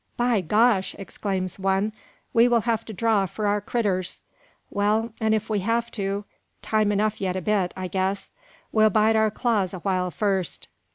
"By 0.17 0.41
gosh!" 0.41 0.95
exclaims 0.97 1.59
one, 1.59 1.93
"we'll 2.33 2.61
have 2.61 2.83
to 2.85 2.91
draw 2.91 3.27
for 3.27 3.45
our 3.45 3.61
critters." 3.61 4.23
"Well, 4.71 5.13
and 5.21 5.35
if 5.35 5.47
we 5.47 5.59
have 5.59 5.91
to 5.91 6.25
time 6.63 6.91
enough 6.91 7.21
yet 7.21 7.35
a 7.35 7.39
bit, 7.41 7.71
I 7.77 7.87
guess. 7.87 8.31
We'll 8.71 8.89
bite 8.89 9.15
our 9.15 9.29
claws 9.29 9.75
a 9.75 9.79
while 9.81 10.09
first." 10.09 10.67